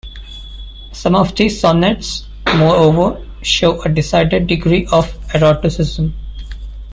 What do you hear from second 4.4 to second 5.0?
degree